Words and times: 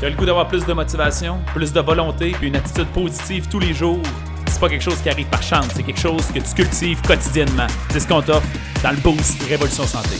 Tu 0.00 0.06
as 0.06 0.10
le 0.10 0.16
goût 0.16 0.26
d'avoir 0.26 0.48
plus 0.48 0.66
de 0.66 0.72
motivation, 0.72 1.38
plus 1.54 1.72
de 1.72 1.80
volonté, 1.80 2.32
puis 2.32 2.48
une 2.48 2.56
attitude 2.56 2.88
positive 2.88 3.48
tous 3.48 3.60
les 3.60 3.72
jours? 3.72 4.02
C'est 4.48 4.58
pas 4.58 4.68
quelque 4.68 4.82
chose 4.82 5.00
qui 5.00 5.08
arrive 5.08 5.28
par 5.28 5.42
chance, 5.42 5.68
c'est 5.72 5.84
quelque 5.84 6.00
chose 6.00 6.26
que 6.32 6.40
tu 6.40 6.54
cultives 6.54 7.00
quotidiennement. 7.02 7.68
C'est 7.90 8.00
ce 8.00 8.08
qu'on 8.08 8.20
t'offre 8.20 8.46
dans 8.82 8.90
le 8.90 8.96
Boost 8.96 9.40
Révolution 9.44 9.84
Santé. 9.84 10.16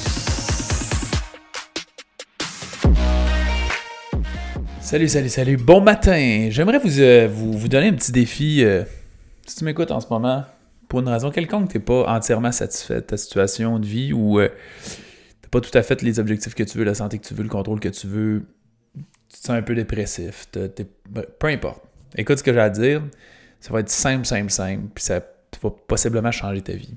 Salut, 4.80 5.08
salut, 5.08 5.29
salut. 5.29 5.56
Bon 5.56 5.81
matin. 5.81 6.49
J'aimerais 6.51 6.79
vous, 6.79 7.01
euh, 7.01 7.27
vous, 7.29 7.59
vous, 7.59 7.69
donner 7.69 7.88
un 7.88 7.95
petit 7.95 8.13
défi. 8.13 8.63
Euh, 8.63 8.85
si 9.45 9.56
tu 9.56 9.65
m'écoutes 9.65 9.91
en 9.91 9.99
ce 9.99 10.06
moment, 10.09 10.45
pour 10.88 11.01
une 11.01 11.09
raison 11.09 11.33
quelconque, 11.33 11.71
tu 11.71 11.79
n'es 11.79 11.85
pas 11.85 12.06
entièrement 12.06 12.53
satisfait 12.53 12.97
de 12.97 13.01
ta 13.01 13.17
situation 13.17 13.81
de 13.81 13.87
vie 13.87 14.13
ou 14.13 14.38
euh, 14.38 14.51
tu 14.85 14.93
n'as 15.43 15.49
pas 15.51 15.61
tout 15.61 15.77
à 15.77 15.83
fait 15.83 16.01
les 16.02 16.20
objectifs 16.20 16.55
que 16.55 16.62
tu 16.62 16.79
veux, 16.79 16.84
la 16.84 16.95
santé 16.95 17.19
que 17.19 17.27
tu 17.27 17.34
veux, 17.34 17.43
le 17.43 17.48
contrôle 17.48 17.80
que 17.80 17.88
tu 17.88 18.06
veux, 18.06 18.45
tu 19.29 19.41
te 19.41 19.47
sens 19.47 19.56
un 19.56 19.62
peu 19.62 19.75
dépressif, 19.75 20.48
ben, 20.55 21.24
peu 21.38 21.46
importe. 21.48 21.82
Écoute 22.16 22.38
ce 22.38 22.42
que 22.42 22.52
j'ai 22.52 22.60
à 22.60 22.70
dire, 22.70 23.02
ça 23.60 23.73
va 23.73 23.80
être 23.80 23.91
simple, 23.91 24.24
simple, 24.24 24.51
simple, 24.51 24.84
puis 24.95 25.02
ça 25.02 25.20
va 25.62 25.70
possiblement 25.87 26.30
changer 26.30 26.60
ta 26.60 26.74
vie. 26.74 26.95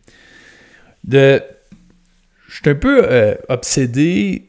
Je 1.09 1.40
suis 2.49 2.70
un 2.70 2.76
peu 2.76 3.04
euh, 3.04 3.35
obsédé 3.49 4.48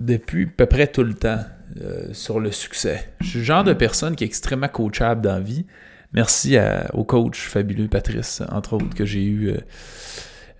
depuis 0.00 0.44
à 0.44 0.50
peu 0.56 0.66
près 0.66 0.86
tout 0.86 1.02
le 1.02 1.14
temps 1.14 1.40
euh, 1.80 2.12
sur 2.12 2.40
le 2.40 2.50
succès. 2.50 3.08
Je 3.20 3.26
suis 3.26 3.38
le 3.40 3.44
genre 3.44 3.64
de 3.64 3.72
personne 3.72 4.16
qui 4.16 4.24
est 4.24 4.26
extrêmement 4.26 4.68
coachable 4.68 5.20
dans 5.22 5.34
la 5.34 5.40
vie. 5.40 5.66
Merci 6.12 6.56
au 6.94 7.04
coach 7.04 7.48
fabuleux 7.48 7.88
Patrice, 7.88 8.42
entre 8.50 8.74
autres, 8.74 8.94
que 8.94 9.04
j'ai 9.04 9.24
eu. 9.24 9.54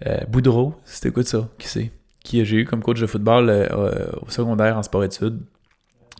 Euh, 0.06 0.20
Boudreau, 0.28 0.74
c'était 0.84 1.10
quoi 1.10 1.22
ça? 1.22 1.48
Qui 1.58 1.68
c'est? 1.68 1.90
Qui 2.22 2.44
j'ai 2.44 2.56
eu 2.56 2.64
comme 2.66 2.82
coach 2.82 3.00
de 3.00 3.06
football 3.06 3.50
au 4.20 4.28
secondaire 4.28 4.76
en 4.76 4.82
sport-études 4.82 5.40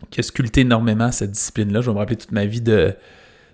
qui 0.09 0.19
a 0.19 0.23
sculpté 0.23 0.61
énormément 0.61 1.11
cette 1.11 1.31
discipline-là. 1.31 1.81
Je 1.81 1.89
vais 1.89 1.93
me 1.93 1.99
rappeler 1.99 2.17
toute 2.17 2.31
ma 2.31 2.45
vie 2.45 2.61
de. 2.61 2.95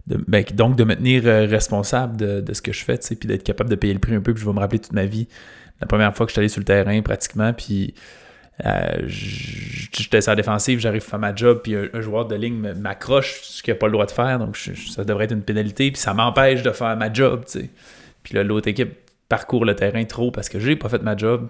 Ben, 0.05 0.43
donc, 0.53 0.75
de 0.75 0.83
me 0.83 0.95
tenir 0.95 1.25
euh, 1.25 1.45
responsable 1.45 2.17
de, 2.17 2.53
ce 2.53 2.61
que 2.61 2.73
je 2.73 2.83
fais, 2.83 2.97
puis 2.97 3.27
d'être 3.27 3.43
capable 3.43 3.69
de 3.69 3.75
payer 3.75 3.93
le 3.93 3.99
prix 3.99 4.13
un 4.13 4.21
peu. 4.21 4.33
Puis 4.33 4.41
je 4.41 4.47
vais 4.47 4.53
me 4.53 4.59
rappeler 4.59 4.79
toute 4.79 4.91
ma 4.91 5.05
vie, 5.05 5.27
la 5.79 5.87
première 5.87 6.13
fois 6.15 6.25
que 6.25 6.31
je 6.31 6.33
suis 6.33 6.39
allé 6.39 6.49
sur 6.49 6.59
le 6.59 6.65
terrain, 6.65 7.01
pratiquement, 7.01 7.53
puis 7.53 7.93
euh, 8.65 9.07
j'étais 9.07 10.19
sur 10.19 10.31
la 10.31 10.35
défensive, 10.35 10.79
j'arrive 10.79 11.03
à 11.03 11.09
faire 11.09 11.19
ma 11.19 11.33
job, 11.33 11.61
puis 11.63 11.75
un, 11.75 12.01
joueur 12.01 12.25
de 12.25 12.35
ligne 12.35 12.73
m'accroche, 12.73 13.41
ce 13.43 13.63
qu'il 13.63 13.73
n'a 13.73 13.79
pas 13.79 13.87
le 13.87 13.93
droit 13.93 14.05
de 14.05 14.11
faire, 14.11 14.39
donc 14.39 14.57
ça 14.57 15.05
devrait 15.05 15.25
être 15.25 15.31
une 15.31 15.41
pénalité, 15.41 15.89
puis 15.89 16.01
ça 16.01 16.13
m'empêche 16.13 16.63
de 16.63 16.71
faire 16.71 16.97
ma 16.97 17.11
job, 17.11 17.45
tu. 17.49 17.69
Puis 18.23 18.35
là, 18.35 18.43
l'autre 18.43 18.67
équipe 18.67 18.93
parcourt 19.27 19.65
le 19.65 19.75
terrain 19.75 20.03
trop 20.05 20.31
parce 20.31 20.49
que 20.49 20.59
j'ai 20.59 20.75
pas 20.75 20.89
fait 20.89 21.01
ma 21.01 21.17
job. 21.17 21.49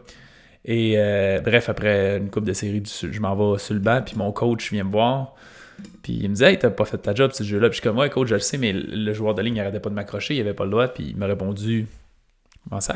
Et 0.65 0.93
euh, 0.97 1.41
bref, 1.41 1.69
après 1.69 2.17
une 2.17 2.29
coupe 2.29 2.45
de 2.45 2.53
série, 2.53 2.83
je 2.85 3.19
m'en 3.19 3.35
vais 3.35 3.59
sur 3.59 3.73
le 3.73 3.79
banc, 3.79 4.01
puis 4.05 4.15
mon 4.15 4.31
coach 4.31 4.71
vient 4.71 4.83
me 4.83 4.91
voir. 4.91 5.35
Puis 6.03 6.19
il 6.21 6.29
me 6.29 6.35
dit 6.35 6.43
Hey, 6.43 6.57
t'as 6.57 6.69
pas 6.69 6.85
fait 6.85 6.97
ta 6.97 7.13
job 7.13 7.31
ce 7.33 7.43
jeu-là. 7.43 7.69
Puis 7.69 7.77
je 7.77 7.81
suis 7.81 7.89
comme 7.89 7.97
Ouais, 7.97 8.09
coach, 8.09 8.29
je 8.29 8.35
le 8.35 8.39
sais, 8.39 8.57
mais 8.57 8.71
le 8.73 9.13
joueur 9.13 9.33
de 9.33 9.41
ligne 9.41 9.55
n'arrêtait 9.55 9.79
pas 9.79 9.89
de 9.89 9.95
m'accrocher, 9.95 10.35
il 10.35 10.41
avait 10.41 10.53
pas 10.53 10.65
le 10.65 10.71
droit. 10.71 10.87
Puis 10.87 11.09
il 11.09 11.17
m'a 11.17 11.25
répondu 11.25 11.87
Comment 12.69 12.81
ça? 12.81 12.95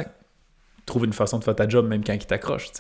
Trouve 0.85 1.05
une 1.05 1.13
façon 1.13 1.39
de 1.39 1.43
faire 1.43 1.55
ta 1.55 1.67
job 1.67 1.87
même 1.87 2.03
quand 2.03 2.13
il 2.13 2.25
t'accroche. 2.25 2.71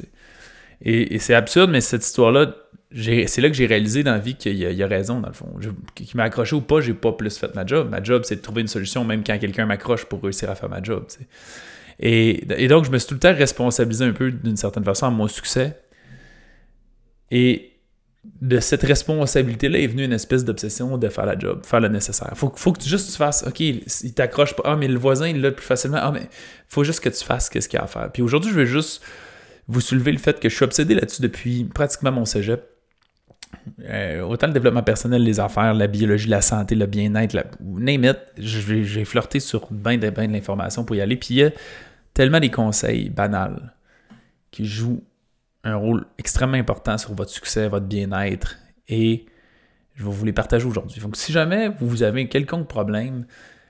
Et, 0.81 1.19
c'est 1.19 1.33
absurde, 1.33 1.71
mais 1.71 1.81
cette 1.81 2.05
histoire-là, 2.05 2.55
c'est 2.93 3.41
là 3.41 3.49
que 3.49 3.55
j'ai 3.55 3.65
réalisé 3.65 4.03
dans 4.03 4.13
la 4.13 4.19
vie 4.19 4.35
qu'il 4.35 4.55
y, 4.55 4.83
a 4.83 4.87
raison, 4.87 5.19
dans 5.19 5.27
le 5.27 5.33
fond. 5.33 5.47
Qu'il 5.95 6.15
m'a 6.15 6.23
accroché 6.23 6.55
ou 6.55 6.61
pas, 6.61 6.79
j'ai 6.79 6.93
pas 6.93 7.11
plus 7.11 7.37
fait 7.37 7.53
ma 7.55 7.65
job. 7.65 7.89
Ma 7.89 8.01
job, 8.01 8.21
c'est 8.25 8.37
de 8.37 8.41
trouver 8.41 8.61
une 8.61 8.67
solution 8.67 9.03
même 9.03 9.23
quand 9.23 9.37
quelqu'un 9.39 9.65
m'accroche 9.65 10.05
pour 10.05 10.21
réussir 10.23 10.49
à 10.49 10.55
faire 10.55 10.69
ma 10.69 10.81
job. 10.81 11.05
Et, 11.99 12.67
donc, 12.67 12.85
je 12.85 12.91
me 12.91 12.97
suis 12.97 13.07
tout 13.07 13.15
le 13.15 13.19
temps 13.19 13.33
responsabilisé 13.33 14.05
un 14.05 14.11
peu 14.11 14.31
d'une 14.31 14.57
certaine 14.57 14.83
façon 14.83 15.07
à 15.07 15.09
mon 15.09 15.27
succès. 15.27 15.79
Et 17.31 17.73
de 18.41 18.59
cette 18.59 18.83
responsabilité-là 18.83 19.79
est 19.79 19.87
venue 19.87 20.03
une 20.03 20.13
espèce 20.13 20.43
d'obsession 20.43 20.97
de 20.97 21.09
faire 21.09 21.25
la 21.25 21.37
job, 21.37 21.65
faire 21.65 21.79
le 21.79 21.87
nécessaire. 21.87 22.31
Faut, 22.35 22.51
faut 22.55 22.73
que 22.73 22.81
tu, 22.81 22.89
juste 22.89 23.11
tu 23.11 23.17
fasses, 23.17 23.43
OK, 23.47 23.59
il 23.59 24.13
t'accroche 24.13 24.55
pas, 24.55 24.63
ah, 24.65 24.75
mais 24.75 24.87
le 24.87 24.99
voisin, 24.99 25.27
il 25.27 25.41
l'a 25.41 25.51
plus 25.51 25.65
facilement, 25.65 25.99
ah, 26.01 26.11
mais 26.11 26.27
faut 26.67 26.83
juste 26.83 26.99
que 26.99 27.09
tu 27.09 27.23
fasses 27.23 27.45
ce 27.45 27.67
qu'il 27.67 27.77
y 27.77 27.77
a 27.77 27.83
à 27.83 27.87
faire. 27.87 28.11
Puis 28.11 28.21
aujourd'hui, 28.21 28.51
je 28.51 28.55
vais 28.55 28.65
juste 28.65 29.01
vous 29.67 29.81
soulever 29.81 30.11
le 30.11 30.17
fait 30.17 30.39
que 30.39 30.49
je 30.49 30.55
suis 30.55 30.65
obsédé 30.65 30.95
là-dessus 30.95 31.21
depuis 31.21 31.63
pratiquement 31.65 32.11
mon 32.11 32.25
cégep. 32.25 32.63
Euh, 33.85 34.21
autant 34.21 34.47
le 34.47 34.53
développement 34.53 34.83
personnel, 34.83 35.23
les 35.23 35.39
affaires, 35.39 35.73
la 35.73 35.87
biologie, 35.87 36.27
la 36.27 36.41
santé, 36.41 36.75
le 36.75 36.85
bien-être, 36.85 37.33
la, 37.33 37.45
name 37.61 38.03
it, 38.05 38.17
j'ai 38.37 39.05
flirté 39.05 39.39
sur 39.39 39.67
bien 39.71 39.97
de, 39.97 40.09
ben 40.09 40.27
de 40.27 40.33
l'information 40.33 40.83
pour 40.83 40.95
y 40.95 41.01
aller. 41.01 41.15
Puis 41.15 41.43
a 41.43 41.51
tellement 42.17 42.39
des 42.39 42.49
conseils 42.49 43.11
banals 43.11 43.75
qui 44.49 44.65
jouent 44.65 45.03
un 45.63 45.75
rôle 45.75 46.07
extrêmement 46.17 46.57
important 46.57 46.97
sur 46.97 47.13
votre 47.13 47.29
succès, 47.29 47.67
votre 47.67 47.85
bien-être, 47.85 48.57
et 48.87 49.27
je 49.93 50.03
vais 50.03 50.09
vous 50.09 50.25
les 50.25 50.33
partager 50.33 50.65
aujourd'hui. 50.65 50.99
Donc, 50.99 51.15
si 51.15 51.31
jamais 51.31 51.69
vous 51.79 52.01
avez 52.01 52.23
un 52.23 52.25
quelconque 52.25 52.67
problème, 52.67 53.27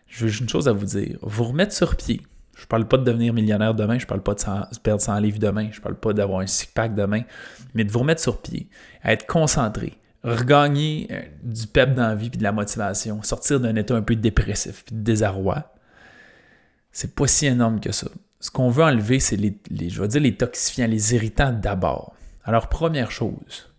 j'ai 0.07 0.27
une 0.27 0.47
chose 0.47 0.69
à 0.69 0.71
vous 0.71 0.85
dire. 0.85 1.17
Vous 1.21 1.43
remettre 1.43 1.73
sur 1.73 1.97
pied. 1.97 2.21
Je 2.55 2.61
ne 2.61 2.67
parle 2.67 2.87
pas 2.87 2.97
de 2.97 3.03
devenir 3.03 3.33
millionnaire 3.33 3.73
demain, 3.73 3.97
je 3.97 4.05
ne 4.05 4.07
parle 4.07 4.23
pas 4.23 4.33
de 4.33 4.79
perdre 4.79 5.01
100 5.01 5.19
livres 5.19 5.39
demain, 5.39 5.67
je 5.69 5.79
ne 5.79 5.83
parle 5.83 5.99
pas 5.99 6.13
d'avoir 6.13 6.39
un 6.39 6.47
six-pack 6.47 6.95
demain, 6.95 7.23
mais 7.73 7.83
de 7.83 7.91
vous 7.91 7.99
remettre 7.99 8.21
sur 8.21 8.41
pied, 8.41 8.69
être 9.03 9.27
concentré, 9.27 9.97
regagner 10.23 11.09
euh, 11.11 11.21
du 11.43 11.67
pep 11.67 11.95
dans 11.95 12.07
la 12.07 12.15
vie 12.15 12.27
et 12.27 12.37
de 12.37 12.43
la 12.43 12.53
motivation, 12.53 13.21
sortir 13.23 13.59
d'un 13.59 13.75
état 13.75 13.95
un 13.95 14.01
peu 14.01 14.15
dépressif 14.15 14.85
et 14.89 14.95
de 14.95 15.01
désarroi. 15.01 15.73
C'est 16.93 17.13
pas 17.13 17.27
si 17.27 17.45
énorme 17.45 17.81
que 17.81 17.91
ça 17.91 18.07
ce 18.39 18.51
qu'on 18.51 18.69
veut 18.69 18.83
enlever, 18.83 19.19
c'est 19.19 19.35
les, 19.35 19.57
je 19.89 20.01
vais 20.01 20.07
dire 20.07 20.21
les 20.21 20.35
toxifiants, 20.35 20.87
les 20.87 21.15
irritants 21.15 21.51
d'abord. 21.51 22.13
Alors, 22.43 22.69
première 22.69 23.11
chose, 23.11 23.73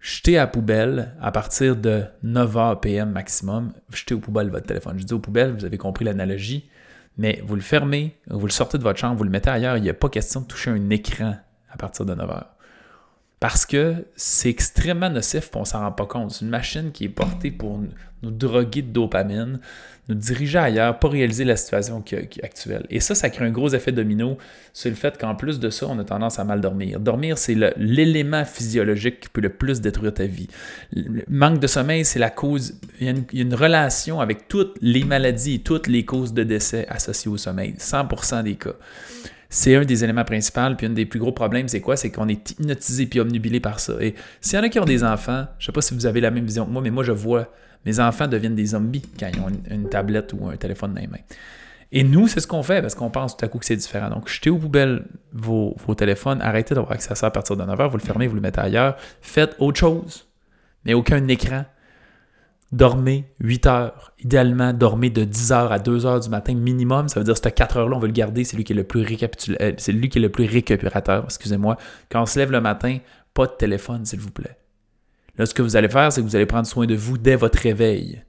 jetez 0.00 0.36
à 0.38 0.46
poubelle 0.46 1.14
à 1.20 1.32
partir 1.32 1.76
de 1.76 2.04
9h 2.24 2.80
PM 2.80 3.10
maximum. 3.10 3.72
Jetez 3.92 4.14
aux 4.14 4.20
poubelles 4.20 4.50
votre 4.50 4.66
téléphone. 4.66 4.98
Je 4.98 5.04
dis 5.04 5.14
aux 5.14 5.20
poubelles, 5.20 5.52
vous 5.52 5.64
avez 5.64 5.78
compris 5.78 6.04
l'analogie, 6.04 6.68
mais 7.16 7.40
vous 7.46 7.54
le 7.54 7.62
fermez, 7.62 8.16
vous 8.28 8.46
le 8.46 8.52
sortez 8.52 8.78
de 8.78 8.82
votre 8.82 8.98
chambre, 8.98 9.16
vous 9.16 9.24
le 9.24 9.30
mettez 9.30 9.50
ailleurs. 9.50 9.76
Il 9.76 9.82
n'y 9.82 9.90
a 9.90 9.94
pas 9.94 10.08
question 10.08 10.40
de 10.40 10.46
toucher 10.46 10.70
un 10.70 10.90
écran 10.90 11.36
à 11.70 11.76
partir 11.76 12.04
de 12.04 12.14
9h. 12.14 12.44
Parce 13.42 13.66
que 13.66 13.96
c'est 14.14 14.50
extrêmement 14.50 15.10
nocif, 15.10 15.50
et 15.52 15.56
on 15.56 15.64
s'en 15.64 15.80
rend 15.80 15.90
pas 15.90 16.06
compte. 16.06 16.30
C'est 16.30 16.44
une 16.44 16.50
machine 16.50 16.92
qui 16.92 17.06
est 17.06 17.08
portée 17.08 17.50
pour 17.50 17.80
nous 18.22 18.30
droguer 18.30 18.82
de 18.82 18.92
dopamine, 18.92 19.58
nous 20.08 20.14
diriger 20.14 20.58
ailleurs, 20.58 20.96
pas 21.00 21.08
réaliser 21.08 21.42
la 21.42 21.56
situation 21.56 21.96
actuelle. 22.40 22.86
Et 22.88 23.00
ça, 23.00 23.16
ça 23.16 23.30
crée 23.30 23.44
un 23.44 23.50
gros 23.50 23.70
effet 23.70 23.90
domino 23.90 24.38
sur 24.72 24.90
le 24.90 24.94
fait 24.94 25.18
qu'en 25.18 25.34
plus 25.34 25.58
de 25.58 25.70
ça, 25.70 25.86
on 25.88 25.98
a 25.98 26.04
tendance 26.04 26.38
à 26.38 26.44
mal 26.44 26.60
dormir. 26.60 27.00
Dormir, 27.00 27.36
c'est 27.36 27.56
l'élément 27.76 28.44
physiologique 28.44 29.18
qui 29.18 29.28
peut 29.28 29.40
le 29.40 29.48
plus 29.48 29.80
détruire 29.80 30.14
ta 30.14 30.26
vie. 30.26 30.46
Le 30.92 31.24
manque 31.26 31.58
de 31.58 31.66
sommeil, 31.66 32.04
c'est 32.04 32.20
la 32.20 32.30
cause. 32.30 32.74
Il 33.00 33.08
y, 33.08 33.10
a 33.10 33.42
une, 33.42 33.54
relation 33.56 34.20
avec 34.20 34.46
toutes 34.46 34.76
les 34.80 35.02
maladies 35.02 35.64
toutes 35.64 35.88
les 35.88 36.04
causes 36.04 36.32
de 36.32 36.44
décès 36.44 36.86
associées 36.88 37.28
au 37.32 37.38
sommeil. 37.38 37.74
100% 37.76 38.44
des 38.44 38.54
cas. 38.54 38.74
C'est 39.52 39.76
un 39.76 39.84
des 39.84 40.02
éléments 40.02 40.24
principaux. 40.24 40.74
Puis 40.78 40.86
un 40.86 40.90
des 40.90 41.04
plus 41.04 41.20
gros 41.20 41.30
problèmes, 41.30 41.68
c'est 41.68 41.82
quoi? 41.82 41.94
C'est 41.96 42.10
qu'on 42.10 42.26
est 42.26 42.52
hypnotisé 42.52 43.04
puis 43.04 43.20
omnubilé 43.20 43.60
par 43.60 43.80
ça. 43.80 43.92
Et 44.00 44.14
s'il 44.40 44.58
y 44.58 44.60
en 44.60 44.64
a 44.64 44.70
qui 44.70 44.80
ont 44.80 44.86
des 44.86 45.04
enfants, 45.04 45.46
je 45.58 45.66
sais 45.66 45.72
pas 45.72 45.82
si 45.82 45.92
vous 45.94 46.06
avez 46.06 46.22
la 46.22 46.30
même 46.30 46.46
vision 46.46 46.64
que 46.64 46.70
moi, 46.70 46.80
mais 46.80 46.90
moi, 46.90 47.04
je 47.04 47.12
vois 47.12 47.52
mes 47.84 48.00
enfants 48.00 48.26
deviennent 48.26 48.54
des 48.54 48.66
zombies 48.66 49.02
quand 49.20 49.28
ils 49.28 49.40
ont 49.40 49.48
une, 49.70 49.90
tablette 49.90 50.32
ou 50.32 50.48
un 50.48 50.56
téléphone 50.56 50.94
dans 50.94 51.02
les 51.02 51.06
mains. 51.06 51.18
Et 51.92 52.02
nous, 52.02 52.28
c'est 52.28 52.40
ce 52.40 52.46
qu'on 52.46 52.62
fait 52.62 52.80
parce 52.80 52.94
qu'on 52.94 53.10
pense 53.10 53.36
tout 53.36 53.44
à 53.44 53.48
coup 53.48 53.58
que 53.58 53.66
c'est 53.66 53.76
différent. 53.76 54.08
Donc, 54.08 54.26
jetez 54.26 54.48
aux 54.48 54.56
poubelles 54.56 55.04
vos, 55.34 55.76
téléphones, 55.98 56.40
arrêtez 56.40 56.74
d'avoir 56.74 56.92
accès 56.92 57.12
à 57.12 57.14
ça 57.14 57.26
à 57.26 57.30
partir 57.30 57.54
de 57.54 57.62
9h, 57.62 57.90
vous 57.90 57.98
le 57.98 58.02
fermez, 58.02 58.26
vous 58.28 58.36
le 58.36 58.40
mettez 58.40 58.60
ailleurs, 58.60 58.96
faites 59.20 59.54
autre 59.58 59.78
chose, 59.78 60.26
mais 60.86 60.94
aucun 60.94 61.28
écran. 61.28 61.66
Dormez 62.72 63.26
8 63.40 63.66
heures. 63.66 64.12
Idéalement, 64.18 64.72
dormez 64.72 65.10
de 65.10 65.24
10 65.24 65.52
heures 65.52 65.72
à 65.72 65.78
2 65.78 66.06
heures 66.06 66.20
du 66.20 66.30
matin 66.30 66.54
minimum. 66.54 67.08
Ça 67.08 67.20
veut 67.20 67.24
dire 67.24 67.34
que 67.34 67.40
ces 67.42 67.52
4 67.52 67.76
heures-là, 67.76 67.96
on 67.96 68.00
veut 68.00 68.06
le 68.06 68.14
garder. 68.14 68.44
C'est 68.44 68.56
lui 68.56 68.64
qui 68.64 68.72
est 68.72 68.76
le 68.76 68.84
plus 68.84 69.06
euh, 69.60 69.72
c'est 69.76 69.92
lui 69.92 70.08
qui 70.08 70.18
est 70.18 70.22
le 70.22 70.30
plus 70.30 70.46
récupérateur. 70.46 71.24
Excusez-moi. 71.24 71.76
Quand 72.10 72.22
on 72.22 72.26
se 72.26 72.38
lève 72.38 72.50
le 72.50 72.62
matin, 72.62 72.98
pas 73.34 73.46
de 73.46 73.52
téléphone, 73.52 74.06
s'il 74.06 74.20
vous 74.20 74.30
plaît. 74.30 74.56
Là, 75.36 75.44
ce 75.44 75.52
que 75.52 75.62
vous 75.62 75.76
allez 75.76 75.88
faire, 75.88 76.10
c'est 76.12 76.22
que 76.22 76.26
vous 76.26 76.36
allez 76.36 76.46
prendre 76.46 76.66
soin 76.66 76.86
de 76.86 76.94
vous 76.94 77.18
dès 77.18 77.36
votre 77.36 77.58
réveil. 77.58 78.22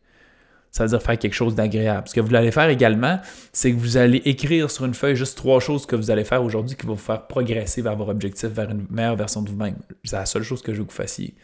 Ça 0.71 0.83
veut 0.83 0.89
dire 0.89 1.01
faire 1.01 1.19
quelque 1.19 1.33
chose 1.33 1.55
d'agréable. 1.55 2.07
Ce 2.09 2.13
que 2.13 2.19
vous 2.19 2.33
allez 2.33 2.51
faire 2.51 2.67
également, 2.67 3.19
c'est 3.53 3.71
que 3.71 3.77
vous 3.77 3.95
allez 3.95 4.23
écrire 4.25 4.71
sur 4.71 4.85
une 4.85 4.95
feuille 4.95 5.15
juste 5.15 5.37
trois 5.37 5.59
choses 5.59 5.85
que 5.85 5.95
vous 5.95 6.09
allez 6.09 6.23
faire 6.25 6.43
aujourd'hui 6.43 6.75
qui 6.75 6.85
vont 6.85 6.95
vous 6.95 6.99
faire 6.99 7.27
progresser 7.27 7.81
vers 7.81 7.95
vos 7.95 8.09
objectifs, 8.09 8.49
vers 8.49 8.71
une 8.71 8.87
meilleure 8.89 9.15
version 9.15 9.41
de 9.41 9.49
vous-même. 9.49 9.75
C'est 10.03 10.15
la 10.15 10.25
seule 10.25 10.43
chose 10.43 10.61
que 10.61 10.73
je 10.73 10.79
veux 10.79 10.85
que 10.85 10.91
vous 10.91 10.97
fassiez. 10.97 11.35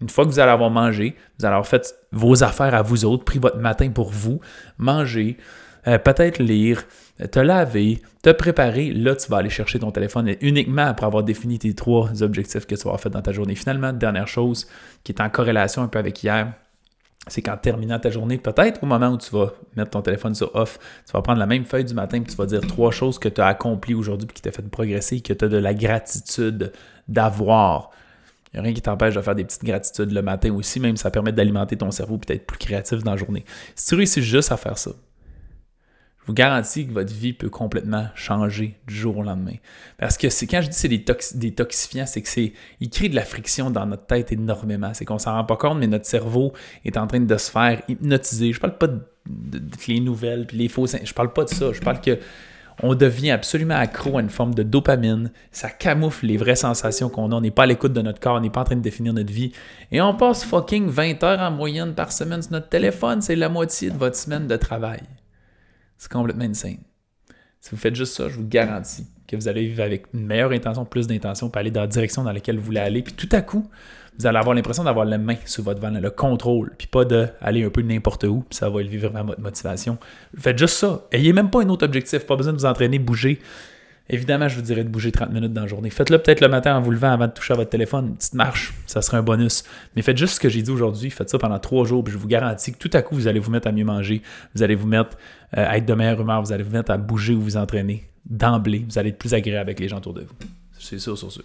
Une 0.00 0.08
fois 0.08 0.24
que 0.24 0.30
vous 0.30 0.38
allez 0.38 0.50
avoir 0.50 0.70
mangé, 0.70 1.16
vous 1.38 1.44
allez 1.44 1.54
avoir 1.54 1.66
fait 1.66 1.94
vos 2.12 2.42
affaires 2.42 2.74
à 2.74 2.82
vous 2.82 3.04
autres, 3.04 3.24
pris 3.24 3.38
votre 3.38 3.58
matin 3.58 3.90
pour 3.90 4.10
vous, 4.10 4.40
manger, 4.78 5.36
euh, 5.86 5.98
peut-être 5.98 6.38
lire, 6.38 6.84
te 7.30 7.38
laver, 7.38 8.00
te 8.22 8.30
préparer, 8.30 8.92
là, 8.92 9.14
tu 9.16 9.30
vas 9.30 9.38
aller 9.38 9.50
chercher 9.50 9.78
ton 9.78 9.90
téléphone 9.90 10.34
uniquement 10.40 10.86
après 10.86 11.06
avoir 11.06 11.22
défini 11.22 11.58
tes 11.58 11.74
trois 11.74 12.22
objectifs 12.22 12.66
que 12.66 12.74
tu 12.74 12.82
vas 12.82 12.90
avoir 12.90 13.00
fait 13.00 13.10
dans 13.10 13.22
ta 13.22 13.32
journée. 13.32 13.54
Finalement, 13.54 13.92
dernière 13.92 14.28
chose 14.28 14.66
qui 15.04 15.12
est 15.12 15.20
en 15.20 15.30
corrélation 15.30 15.82
un 15.82 15.88
peu 15.88 15.98
avec 15.98 16.22
hier, 16.22 16.52
c'est 17.26 17.42
qu'en 17.42 17.56
terminant 17.56 17.98
ta 17.98 18.10
journée, 18.10 18.38
peut-être 18.38 18.82
au 18.82 18.86
moment 18.86 19.08
où 19.08 19.18
tu 19.18 19.30
vas 19.30 19.52
mettre 19.76 19.90
ton 19.90 20.02
téléphone 20.02 20.34
sur 20.34 20.54
off, 20.54 20.78
tu 21.06 21.12
vas 21.12 21.22
prendre 21.22 21.38
la 21.38 21.46
même 21.46 21.64
feuille 21.64 21.84
du 21.84 21.94
matin 21.94 22.18
et 22.18 22.24
tu 22.24 22.36
vas 22.36 22.46
dire 22.46 22.60
trois 22.60 22.90
choses 22.90 23.18
que 23.18 23.28
tu 23.28 23.40
as 23.40 23.46
accomplies 23.46 23.94
aujourd'hui 23.94 24.28
et 24.30 24.32
qui 24.32 24.42
t'ont 24.42 24.50
fait 24.50 24.68
progresser 24.68 25.16
et 25.16 25.20
que 25.20 25.32
tu 25.32 25.44
as 25.44 25.48
de 25.48 25.58
la 25.58 25.74
gratitude 25.74 26.72
d'avoir. 27.08 27.90
Il 28.52 28.56
n'y 28.56 28.60
a 28.60 28.62
rien 28.64 28.72
qui 28.72 28.82
t'empêche 28.82 29.14
de 29.14 29.20
faire 29.20 29.34
des 29.34 29.44
petites 29.44 29.64
gratitudes 29.64 30.10
le 30.10 30.22
matin 30.22 30.52
aussi, 30.52 30.80
même 30.80 30.96
ça 30.96 31.10
permet 31.10 31.32
d'alimenter 31.32 31.76
ton 31.76 31.90
cerveau 31.90 32.16
et 32.16 32.26
d'être 32.26 32.46
plus 32.46 32.58
créatif 32.58 33.04
dans 33.04 33.12
la 33.12 33.16
journée. 33.16 33.44
Si 33.76 33.86
tu 33.86 33.94
réussis 33.94 34.22
juste 34.22 34.50
à 34.50 34.56
faire 34.56 34.76
ça, 34.76 34.90
je 36.20 36.26
vous 36.26 36.34
garantis 36.34 36.86
que 36.86 36.92
votre 36.92 37.12
vie 37.12 37.32
peut 37.32 37.48
complètement 37.48 38.08
changer 38.14 38.78
du 38.86 38.94
jour 38.94 39.18
au 39.18 39.22
lendemain. 39.22 39.54
Parce 39.98 40.18
que 40.18 40.26
quand 40.26 40.60
je 40.60 40.68
dis 40.68 40.76
c'est 40.76 40.88
des, 40.88 41.04
détoxifiant, 41.34 42.04
c'est 42.06 42.20
que 42.20 42.28
c'est 42.28 42.52
il 42.80 42.90
crée 42.90 43.08
de 43.08 43.14
la 43.14 43.24
friction 43.24 43.70
dans 43.70 43.86
notre 43.86 44.06
tête 44.06 44.30
énormément. 44.32 44.92
C'est 44.92 45.04
qu'on 45.04 45.18
s'en 45.18 45.32
rend 45.32 45.44
pas 45.44 45.56
compte, 45.56 45.78
mais 45.78 45.86
notre 45.86 46.06
cerveau 46.06 46.52
est 46.84 46.96
en 46.98 47.06
train 47.06 47.20
de 47.20 47.36
se 47.36 47.50
faire 47.50 47.80
hypnotiser. 47.88 48.52
Je 48.52 48.60
parle 48.60 48.76
pas 48.76 48.88
de, 48.88 49.02
les 49.88 50.00
nouvelles 50.00 50.46
puis 50.46 50.58
les 50.58 50.68
faux. 50.68 50.86
Je 50.86 51.14
parle 51.14 51.32
pas 51.32 51.44
de 51.44 51.50
ça. 51.50 51.72
Je 51.72 51.80
parle 51.80 52.00
que 52.00 52.18
on 52.82 52.94
devient 52.94 53.30
absolument 53.30 53.74
accro 53.74 54.18
à 54.18 54.20
une 54.20 54.30
forme 54.30 54.54
de 54.54 54.62
dopamine. 54.62 55.30
Ça 55.52 55.70
camoufle 55.70 56.26
les 56.26 56.36
vraies 56.36 56.56
sensations 56.56 57.08
qu'on 57.08 57.32
a. 57.32 57.34
On 57.34 57.40
n'est 57.40 57.50
pas 57.50 57.64
à 57.64 57.66
l'écoute 57.66 57.92
de 57.92 58.02
notre 58.02 58.20
corps, 58.20 58.36
on 58.36 58.40
n'est 58.40 58.50
pas 58.50 58.60
en 58.60 58.64
train 58.64 58.76
de 58.76 58.80
définir 58.80 59.12
notre 59.12 59.32
vie. 59.32 59.52
Et 59.92 60.00
on 60.00 60.14
passe 60.14 60.44
fucking 60.44 60.88
20 60.88 61.22
heures 61.24 61.40
en 61.40 61.50
moyenne 61.50 61.94
par 61.94 62.12
semaine 62.12 62.42
sur 62.42 62.52
notre 62.52 62.68
téléphone. 62.68 63.20
C'est 63.22 63.36
la 63.36 63.48
moitié 63.48 63.90
de 63.90 63.96
votre 63.96 64.16
semaine 64.16 64.46
de 64.46 64.56
travail. 64.56 65.00
C'est 65.98 66.10
complètement 66.10 66.44
insane. 66.44 66.78
Si 67.60 67.70
vous 67.70 67.76
faites 67.76 67.94
juste 67.94 68.14
ça, 68.14 68.28
je 68.28 68.36
vous 68.36 68.46
garantis 68.48 69.06
que 69.28 69.36
vous 69.36 69.48
allez 69.48 69.66
vivre 69.66 69.82
avec 69.82 70.06
une 70.14 70.26
meilleure 70.26 70.50
intention, 70.50 70.84
plus 70.84 71.06
d'intention, 71.06 71.50
pour 71.50 71.58
aller 71.58 71.70
dans 71.70 71.82
la 71.82 71.86
direction 71.86 72.24
dans 72.24 72.32
laquelle 72.32 72.58
vous 72.58 72.64
voulez 72.64 72.80
aller. 72.80 73.02
Puis 73.02 73.12
tout 73.12 73.28
à 73.32 73.42
coup, 73.42 73.68
vous 74.18 74.26
allez 74.26 74.38
avoir 74.38 74.54
l'impression 74.54 74.84
d'avoir 74.84 75.06
la 75.06 75.18
main 75.18 75.36
sur 75.46 75.62
votre 75.62 75.80
volant, 75.80 76.00
le 76.00 76.10
contrôle, 76.10 76.72
puis 76.76 76.86
pas 76.86 77.04
d'aller 77.04 77.64
un 77.64 77.70
peu 77.70 77.82
n'importe 77.82 78.24
où, 78.24 78.44
puis 78.48 78.56
ça 78.56 78.68
va 78.68 78.80
élever 78.80 78.98
vraiment 78.98 79.24
votre 79.24 79.40
motivation. 79.40 79.98
Faites 80.36 80.58
juste 80.58 80.76
ça. 80.76 81.06
Ayez 81.12 81.32
même 81.32 81.50
pas 81.50 81.62
un 81.62 81.68
autre 81.68 81.84
objectif, 81.84 82.26
pas 82.26 82.36
besoin 82.36 82.52
de 82.52 82.58
vous 82.58 82.66
entraîner, 82.66 82.98
bouger. 82.98 83.40
Évidemment, 84.12 84.48
je 84.48 84.56
vous 84.56 84.62
dirais 84.62 84.82
de 84.82 84.88
bouger 84.88 85.12
30 85.12 85.32
minutes 85.32 85.52
dans 85.52 85.62
la 85.62 85.66
journée. 85.68 85.88
Faites-le 85.88 86.18
peut-être 86.18 86.40
le 86.40 86.48
matin 86.48 86.76
en 86.76 86.80
vous 86.80 86.90
levant 86.90 87.12
avant 87.12 87.28
de 87.28 87.32
toucher 87.32 87.52
à 87.52 87.56
votre 87.56 87.70
téléphone. 87.70 88.08
Une 88.08 88.16
petite 88.16 88.34
marche, 88.34 88.74
ça 88.86 89.02
serait 89.02 89.18
un 89.18 89.22
bonus. 89.22 89.62
Mais 89.94 90.02
faites 90.02 90.16
juste 90.16 90.34
ce 90.34 90.40
que 90.40 90.48
j'ai 90.48 90.62
dit 90.62 90.70
aujourd'hui. 90.70 91.10
Faites 91.10 91.30
ça 91.30 91.38
pendant 91.38 91.60
trois 91.60 91.84
jours. 91.84 92.02
Puis 92.02 92.12
je 92.12 92.18
vous 92.18 92.26
garantis 92.26 92.72
que 92.72 92.78
tout 92.78 92.90
à 92.92 93.02
coup, 93.02 93.14
vous 93.14 93.28
allez 93.28 93.38
vous 93.38 93.52
mettre 93.52 93.68
à 93.68 93.72
mieux 93.72 93.84
manger. 93.84 94.20
Vous 94.56 94.64
allez 94.64 94.74
vous 94.74 94.88
mettre 94.88 95.16
euh, 95.56 95.64
à 95.64 95.76
être 95.76 95.86
de 95.86 95.94
meilleure 95.94 96.20
humeur. 96.20 96.42
Vous 96.42 96.52
allez 96.52 96.64
vous 96.64 96.72
mettre 96.72 96.90
à 96.90 96.96
bouger 96.96 97.34
ou 97.34 97.40
vous 97.40 97.56
entraîner. 97.56 98.10
D'emblée, 98.28 98.84
vous 98.88 98.98
allez 98.98 99.10
être 99.10 99.18
plus 99.18 99.32
agréable 99.32 99.70
avec 99.70 99.78
les 99.78 99.86
gens 99.86 99.98
autour 99.98 100.14
de 100.14 100.22
vous. 100.22 100.34
C'est 100.76 100.98
sûr, 100.98 101.16
sur 101.16 101.30
sûr. 101.30 101.44